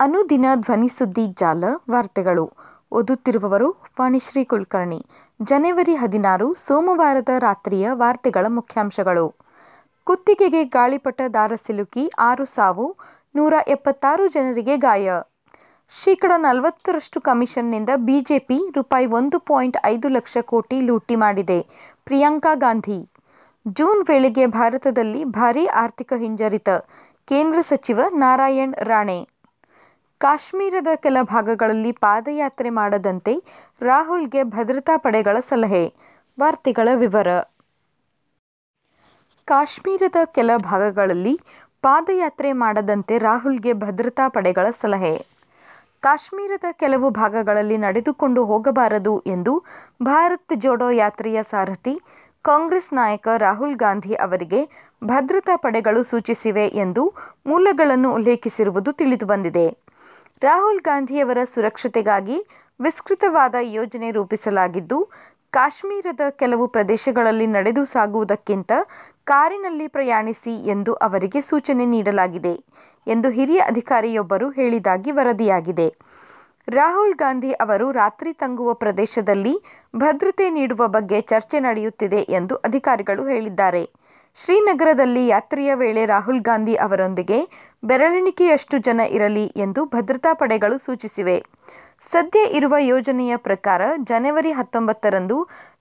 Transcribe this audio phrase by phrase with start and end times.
[0.00, 2.52] ಅನುದಿನ ಧ್ವನಿಸುದ್ದಿ ಜಾಲ ವಾರ್ತೆಗಳು.
[2.92, 5.06] ಓದುತ್ತಿರುವವರು ವಾಣಿಶ್ರೀ ಕುಲಕರ್ಣಿ.
[5.42, 9.34] ಜನವರಿ ಹದಿನಾರು, ಸೋಮವಾರದ ರಾತ್ರಿಯ ವಾರ್ತೆಗಳ ಮುಖ್ಯಾಂಶಗಳು.
[10.04, 12.96] ಕುತ್ತಿಗೆಗೆ ಗಾಳಿಪಟ ದಾರ ಸಿಲುಕಿ ಆರು ಸಾವು,
[13.34, 15.10] ನೂರ ಎಪ್ಪತ್ತಾರು ಜನರಿಗೆ ಗಾಯ.
[16.04, 21.66] ಶೇಕಡ ನಲವತ್ತರಷ್ಟು ಕಮಿಷನ್ನಿಂದ ಬಿಜೆಪಿ ರೂಪಾಯಿ ಒಂದು ಪಾಯಿಂಟ್ ಐದು ಲಕ್ಷ ಕೋಟಿ ಲೂಟಿ ಮಾಡಿದೆ.
[22.04, 23.10] ಪ್ರಿಯಾಂಕಾ ಗಾಂಧಿ.
[23.68, 26.68] ಜೂನ್ ವೇಳೆಗೆ ಭಾರತದಲ್ಲಿ ಭಾರೀ ಆರ್ಥಿಕ ಹಿಂಜರಿತ.
[27.24, 29.35] ಕೇಂದ್ರ ಸಚಿವ ನಾರಾಯಣ್ ರಾಣೆ.
[30.20, 33.42] ಕಾಶ್ಮೀರದ ಕೆಲ ಭಾಗಗಳಲ್ಲಿ ಪಾದಯಾತ್ರೆ ಮಾಡದಂತೆ
[33.82, 35.94] ರಾಹುಲ್ಗೆ ಭದ್ರತಾ ಪಡೆಗಳ ಸಲಹೆ.
[36.40, 37.28] ವಾರ್ತೆಗಳ ವಿವರ.
[39.44, 41.40] ಕಾಶ್ಮೀರದ ಕೆಲ ಭಾಗಗಳಲ್ಲಿ
[41.82, 45.26] ಪಾದಯಾತ್ರೆ ಮಾಡದಂತೆ ರಾಹುಲ್ಗೆ ಭದ್ರತಾ ಪಡೆಗಳ ಸಲಹೆ.
[46.00, 49.64] ಕಾಶ್ಮೀರದ ಕೆಲವು ಭಾಗಗಳಲ್ಲಿ ನಡೆದುಕೊಂಡು ಹೋಗಬಾರದು ಎಂದು
[50.02, 52.00] ಭಾರತ್ ಜೋಡೋ ಯಾತ್ರೆಯ ಸಾರಥಿ
[52.42, 54.60] ಕಾಂಗ್ರೆಸ್ ನಾಯಕ ರಾಹುಲ್ ಗಾಂಧಿ ಅವರಿಗೆ
[55.04, 57.14] ಭದ್ರತಾ ಪಡೆಗಳು ಸೂಚಿಸಿವೆ ಎಂದು
[57.46, 59.85] ಮೂಲಗಳನ್ನು ಉಲ್ಲೇಖಿಸಿರುವುದು ತಿಳಿದುಬಂದಿದೆ.
[60.42, 62.46] ರಾಹುಲ್ ಗಾಂಧಿಯವರ ಸುರಕ್ಷತೆಗಾಗಿ
[62.80, 64.98] ವಿಸ್ತೃತವಾದ ಯೋಜನೆ ರೂಪಿಸಲಾಗಿದ್ದು,
[65.50, 68.72] ಕಾಶ್ಮೀರದ ಕೆಲವು ಪ್ರದೇಶಗಳಲ್ಲಿ ನಡೆದು ಸಾಗುವುದಕ್ಕಿಂತ
[69.24, 72.54] ಕಾರಿನಲ್ಲಿ ಪ್ರಯಾಣಿಸಿ ಎಂದು ಅವರಿಗೆ ಸೂಚನೆ ನೀಡಲಾಗಿದೆ
[73.06, 75.88] ಎಂದು ಹಿರಿಯ ಅಧಿಕಾರಿಯೊಬ್ಬರು ಹೇಳಿದಾಗಿ ವರದಿಯಾಗಿದೆ.
[76.68, 79.54] ರಾಹುಲ್ ಗಾಂಧಿ ಅವರು ರಾತ್ರಿ ತಂಗುವ ಪ್ರದೇಶದಲ್ಲಿ
[79.96, 83.84] ಭದ್ರತೆ ನೀಡುವ ಬಗ್ಗೆ ಚರ್ಚೆ ನಡೆಯುತ್ತಿದೆ ಎಂದು ಅಧಿಕಾರಿಗಳು ಹೇಳಿದ್ದಾರೆ.
[84.38, 87.38] ಶ್ರೀನಗರದಲ್ಲಿ ಯಾತ್ರೆಯ ವೇಳೆ ರಾಹುಲ್ ಗಾಂಧಿ ಅವರೊಂದಿಗೆ
[87.84, 91.36] ಬೆರಳೆಣಿಕೆಯಷ್ಟು ಜನ ಇರಲಿ ಎಂದು ಭದ್ರತಾ ಪಡೆಗಳು ಸೂಚಿಸಿವೆ.
[92.12, 95.36] ಸದ್ಯ ಇರುವ ಯೋಜನೆಯ ಪ್ರಕಾರ ಜನವರಿ ಹತ್ತೊಂಬತ್ತರಂದು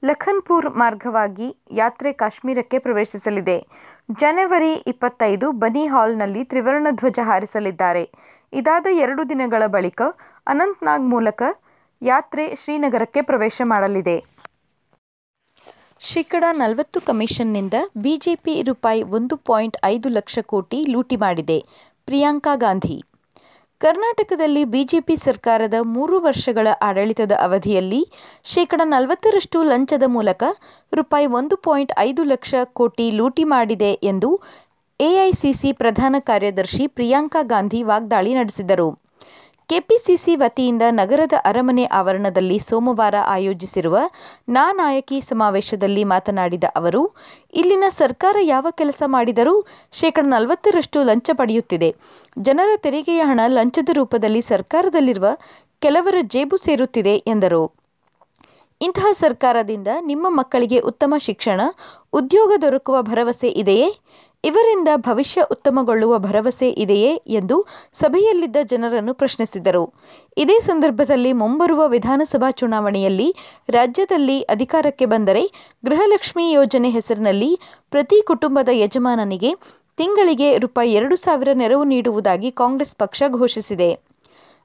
[0.06, 3.58] ಲಖನ್ಪುರ್ ಮಾರ್ಗವಾಗಿ ಯಾತ್ರೆ ಕಾಶ್ಮೀರಕ್ಕೆ ಪ್ರವೇಶಿಸಲಿದೆ.
[4.20, 8.10] ಜನವರಿ ಇಪ್ಪತ್ತೈದು ಬನಿ ಹಾಲ್ನಲ್ಲಿ ತ್ರಿವರ್ಣ ಧ್ವಜ ಹಾರಿಸಲಿದ್ದಾರೆ.
[8.54, 10.02] ಇದಾದ ಎರಡು ದಿನಗಳ ಬಳಿಕ
[10.48, 11.44] ಅನಂತ್ನಾಗ್ ಮೂಲಕ
[12.02, 14.35] ಯಾತ್ರೆ ಶ್ರೀನಗರಕ್ಕೆ ಪ್ರವೇಶ ಮಾಡಲಿದೆ.
[16.02, 21.58] ಶೇಕಡ ನಲವತ್ತು ಕಮಿಷನ್ನಿಂದ ಬಿಜೆಪಿ ರೂಪಾಯಿ ಒಂದು ಪಾಯಿಂಟ್ ಐದು ಲಕ್ಷ ಕೋಟಿ ಲೂಟಿ ಮಾಡಿದೆ.
[22.06, 22.98] ಪ್ರಿಯಾಂಕಾ ಗಾಂಧಿ.
[23.82, 28.02] ಕರ್ನಾಟಕದಲ್ಲಿ ಬಿಜೆಪಿ ಸರ್ಕಾರದ ಮೂರು ವರ್ಷಗಳ ಆಡಳಿತದ ಅವಧಿಯಲ್ಲಿ
[28.44, 30.44] ಶೇಕಡ ನಲವತ್ತರಷ್ಟು ಲಂಚದ ಮೂಲಕ
[30.94, 34.30] ರೂಪಾಯಿ ಒಂದು ಪಾಯಿಂಟ್ ಐದು ಲಕ್ಷ ಕೋಟಿ ಲೂಟಿ ಮಾಡಿದೆ ಎಂದು
[35.00, 39.05] ಎಐಸಿಸಿ ಪ್ರಧಾನ ಕಾರ್ಯದರ್ಶಿ ಪ್ರಿಯಾಂಕಾ ಗಾಂಧಿ ವಾಗ್ದಾಳಿ ನಡೆಸಿದರು.
[39.68, 43.98] ಕೆಪಿಸಿಸಿ ವತಿಯಿಂದ ನಗರದ ಅರಮನೆ ಆವರಣದಲ್ಲಿ ಸೋಮವಾರ ಆಯೋಜಿಸಿರುವ
[44.50, 47.16] ನಾ ನಾಯಕಿ ಸಮಾವೇಶದಲ್ಲಿ ಮಾತನಾಡಿದ ಅವರು,
[47.54, 51.96] ಇಲ್ಲಿನ ಸರ್ಕಾರ ಯಾವ ಕೆಲಸ ಮಾಡಿದರೂ ಶೇಕಡ ನಲವತ್ತರಷ್ಟು ಲಂಚ ಪಡೆಯುತ್ತಿದೆ.
[52.40, 55.26] ಜನರ ತೆರಿಗೆಯ ಹಣ ಲಂಚದ ರೂಪದಲ್ಲಿ ಸರ್ಕಾರದಲ್ಲಿರುವ
[55.80, 57.72] ಕೆಲವರ ಜೇಬು ಸೇರುತ್ತಿದೆ ಎಂದರು.
[58.82, 61.62] ಇಂತಹ ಸರ್ಕಾರದಿಂದ ನಿಮ್ಮ ಮಕ್ಕಳಿಗೆ ಉತ್ತಮ ಶಿಕ್ಷಣ,
[62.14, 63.90] ಉದ್ಯೋಗ ದೊರಕುವ ಭರವಸೆ ಇದೆಯೇ?
[64.46, 67.56] ಇವರಿಂದ ಭವಿಷ್ಯ ಉತ್ತಮಗೊಳ್ಳುವ ಭರವಸೆ ಇದೆಯೇ ಎಂದು
[67.94, 69.84] ಸಭೆಯಲ್ಲಿದ್ದ ಜನರನ್ನು ಪ್ರಶ್ನಿಸಿದರು.
[70.38, 73.30] ಇದೇ ಸಂದರ್ಭದಲ್ಲಿ ಮುಂಬರುವ ವಿಧಾನಸಭಾ ಚುನಾವಣೆಯಲ್ಲಿ
[73.70, 75.44] ರಾಜ್ಯದಲ್ಲಿ ಅಧಿಕಾರಕ್ಕೆ ಬಂದರೆ
[75.86, 77.52] ಗೃಹಲಕ್ಷ್ಮಿ ಯೋಜನೆ ಹೆಸರಿನಲ್ಲಿ
[77.92, 79.54] ಪ್ರತಿ ಕುಟುಂಬದ ಯಜಮಾನನಿಗೆ
[79.98, 83.90] ತಿಂಗಳಿಗೆ ರೂಪಾಯಿ ಎರಡು ಸಾವಿರ ನೆರವು ನೀಡುವುದಾಗಿ ಕಾಂಗ್ರೆಸ್ ಪಕ್ಷ ಘೋಷಿಸಿದೆ.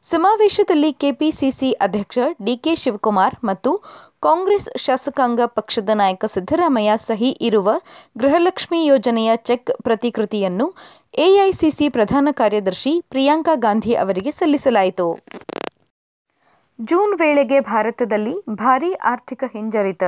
[0.02, 3.70] ಸಮಾವೇಶದಲ್ಲಿ ಕೆಪಿಸಿಸಿ ಅಧ್ಯಕ್ಷ ಡಿಕೆ ಶಿವಕುಮಾರ್ ಮತ್ತು
[4.22, 7.70] ಕಾಂಗ್ರೆಸ್ ಶಾಸಕಾಂಗ ಪಕ್ಷದ ನಾಯಕ ಸಿದ್ದರಾಮಯ್ಯ ಸಹಿ ಇರುವ
[8.18, 10.74] ಗೃಹಲಕ್ಷ್ಮಿ ಯೋಜನೆಯ ಚೆಕ್ ಪ್ರತಿಕೃತಿಯನ್ನು
[11.14, 15.06] ಎಐಸಿಸಿ ಪ್ರಧಾನ ಕಾರ್ಯದರ್ಶಿ ಪ್ರಿಯಾಂಕಾ ಗಾಂಧಿ ಅವರಿಗೆ ಸಲ್ಲಿಸಲಾಯಿತು.
[16.80, 20.02] ಜೂನ್ ವೇಳೆಗೆ ಭಾರತದಲ್ಲಿ ಭಾರೀ ಆರ್ಥಿಕ ಹಿಂಜರಿತ.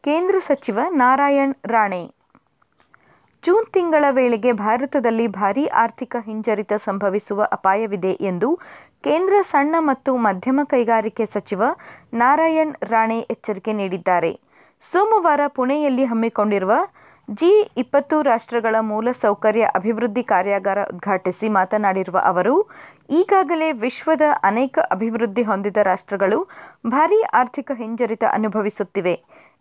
[0.00, 2.02] ಕೇಂದ್ರ ಸಚಿವ ನಾರಾಯಣ್ ರಾಣೆ.
[3.44, 8.58] ಜೂನ್ ತಿಂಗಳ ವೇಳೆಗೆ ಭಾರತದಲ್ಲಿ ಭಾರೀ ಆರ್ಥಿಕ ಹಿಂಜರಿತ ಸಂಭವಿಸುವ ಅಪಾಯವಿದೆ ಎಂದು
[9.04, 11.62] ಕೇಂದ್ರ ಸಣ್ಣ ಮತ್ತು ಮಧ್ಯಮ ಕೈಗಾರಿಕೆ ಸಚಿವ
[12.14, 14.40] ನಾರಾಯಣ್ ರಾಣೆ ಎಚ್ಚರಿಕೆ ನೀಡಿದ್ದಾರೆ.
[14.82, 16.72] ಸೋಮವಾರ ಪುಣೆಯಲ್ಲಿ ಹಮ್ಮಿಕೊಂಡಿರುವ
[17.30, 22.54] ಜಿ ಇಪ್ಪತ್ತು ರಾಷ್ಟ್ರಗಳ ಮೂಲಸೌಕರ್ಯ ಅಭಿವೃದ್ಧಿ ಕಾರ್ಯಾಗಾರ ಉದ್ಘಾಟಿಸಿ ಮಾತನಾಡಿರುವ ಅವರು,
[23.10, 26.38] ಈಗಾಗಲೇ ವಿಶ್ವದ ಅನೇಕ ಅಭಿವೃದ್ಧಿ ಹೊಂದಿದ ರಾಷ್ಟ್ರಗಳು
[26.86, 29.14] ಭಾರೀ ಆರ್ಥಿಕ ಹಿಂಜರಿತ ಅನುಭವಿಸುತ್ತಿವೆ.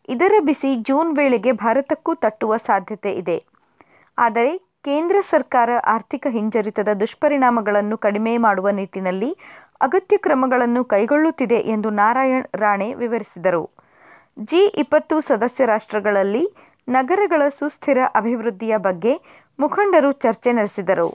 [0.10, 3.38] ಇದರ ಬಿಸಿ ಜೂನ್ ವೇಳೆಗೆ ಭಾರತಕ್ಕೂ ತಟ್ಟುವ ಸಾಧ್ಯತೆ ಇದೆ.
[4.18, 9.38] ಆದರೆ ಕೇಂದ್ರ ಸರ್ಕಾರ ಆರ್ಥಿಕ ಹಿಂಜರಿತದ ದುಷ್ಪರಿಣಾಮಗಳನ್ನು ಕಡಿಮೆ ಮಾಡುವ ನಿಟ್ಟಿನಲ್ಲಿ
[9.81, 13.70] ಅಗತ್ಯ ಕ್ರಮಗಳನ್ನು ಕೈಗೊಳ್ಳುತ್ತಿದೆ ಎಂದು ನಾರಾಯಣ್ ರಾಣೆ ವಿವರಿಸಿದರು.
[14.40, 16.43] ಜಿ ಇಪ್ಪತ್ತು ಸದಸ್ಯ ರಾಷ್ಟ್ರಗಳಲ್ಲಿ
[16.87, 19.14] ನಗರಗಳ ಸುಸ್ಥಿರ ಅಭಿವೃದ್ಧಿಯ ಬಗ್ಗೆ
[19.59, 21.09] ಮುಖಂಡರು ಚರ್ಚೆ ನಡೆಸಿದರು.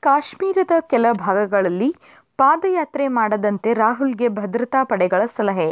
[0.00, 1.96] ಕಾಶ್ಮೀರದ ಕೆಲ ಭಾಗಗಳಲ್ಲಿ
[2.36, 5.70] ಪಾದಯಾತ್ರೆ ಮಾಡದಂತೆ ರಾಹುಲ್ಗೆ ಭದ್ರತಾ ಪಡೆಗಳ ಸಲಹೆ.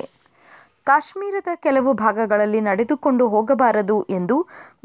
[0.88, 4.37] ಕಾಶ್ಮೀರದ ಕೆಲವು ಭಾಗಗಳಲ್ಲಿ ನಡೆದುಕೊಂಡು ಹೋಗಬಾರದು ಎಂದು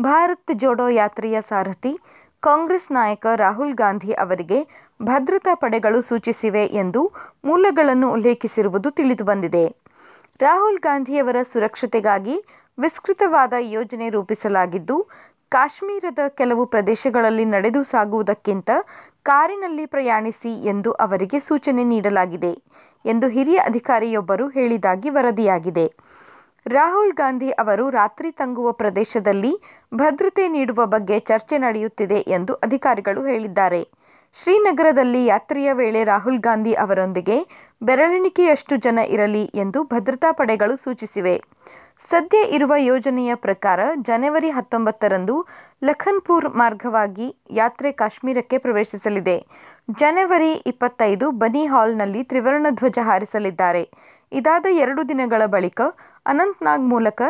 [0.02, 1.94] ಭಾರತ್ ಜೋಡೋ ಯಾತ್ರೆಯ ಸಾರಥಿ
[2.44, 4.60] ಕಾಂಗ್ರೆಸ್ ನಾಯಕ ರಾಹುಲ್ ಗಾಂಧಿ ಅವರಿಗೆ
[5.02, 7.02] ಭದ್ರತಾ ಪಡೆಗಳು ಸೂಚಿಸಿವೆ ಎಂದು
[7.46, 9.66] ಮೂಲಗಳನ್ನು ಉಲ್ಲೇಖಿಸಿರುವುದು ತಿಳಿದುಬಂದಿದೆ
[10.40, 12.36] ರಾಹುಲ್ ಗಾಂಧಿಯವರ ಸುರಕ್ಷತೆಗಾಗಿ
[12.78, 14.98] ವಿಸ್ತೃತವಾದ ಯೋಜನೆ ರೂಪಿಸಲಾಗಿದ್ದು,
[15.52, 18.70] ಕಾಶ್ಮೀರದ ಕೆಲವು ಪ್ರದೇಶಗಳಲ್ಲಿ ನಡೆದು ಸಾಗುವುದಕ್ಕಿಂತ
[19.26, 22.54] ಕಾರಿನಲ್ಲಿ ಪ್ರಯಾಣಿಸಿ ಎಂದು ಅವರಿಗೆ ಸೂಚನೆ ನೀಡಲಾಗಿದೆ
[23.06, 25.86] ಎಂದು ಹಿರಿಯ ಅಧಿಕಾರಿಯೊಬ್ಬರು ಹೇಳಿದಾಗಿ ವರದಿಯಾಗಿದೆ
[26.66, 29.54] ರಾಹುಲ್ ಗಾಂಧಿ ಅವರು ರಾತ್ರಿ ತಂಗುವ ಪ್ರದೇಶದಲ್ಲಿ
[29.94, 33.82] ಭದ್ರತೆ ನೀಡುವ ಬಗ್ಗೆ ಚರ್ಚೆ ನಡೆಯುತ್ತಿದೆ ಎಂದು ಅಧಿಕಾರಿಗಳು ಹೇಳಿದ್ದಾರೆ
[34.38, 37.38] ಶ್ರೀನಗರದಲ್ಲಿ ಯಾತ್ರೆಯ ವೇಳೆ ರಾಹುಲ್ ಗಾಂಧಿ ಅವರೊಂದಿಗೆ
[37.82, 41.36] ಬೆರಳೆಣಿಕೆಯಷ್ಟು ಜನ ಇರಲಿ ಎಂದು ಭದ್ರತಾ ಪಡೆಗಳು ಸೂಚಿಸಿವೆ.
[42.10, 45.36] ಸದ್ಯ ಇರುವ ಯೋಜನೆಯ ಪ್ರಕಾರ ಜನವರಿ ಹತ್ತೊಂಬತ್ತರಂದು
[45.84, 49.38] ಲಖನ್ಪುರ್ ಮಾರ್ಗವಾಗಿ ಯಾತ್ರೆ ಕಾಶ್ಮೀರಕ್ಕೆ ಪ್ರವೇಶಿಸಲಿದೆ.
[50.00, 53.84] ಜನವರಿ ಇಪ್ಪತ್ತೈದು ಬನಿಹಾಲ್ನಲ್ಲಿ ತ್ರಿವರ್ಣ ಧ್ವಜ ಹಾರಿಸಲಿದ್ದಾರೆ.
[54.32, 55.82] ಇದಾದ ಎರಡು ದಿನಗಳ ಬಳಿಕ
[56.26, 57.22] ಅನಂತ್ನಾಗ್ ಮೂಲಕ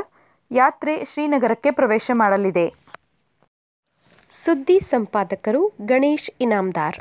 [0.51, 2.67] ಯಾತ್ರೆ ಶ್ರೀನಗರಕ್ಕೆ ಪ್ರವೇಶ ಮಾಡಲಿದೆ.
[4.29, 6.99] ಸುದ್ದಿ ಸಂಪಾದಕರು ಗಣೇಶ್ ಇನಾಮದಾರ್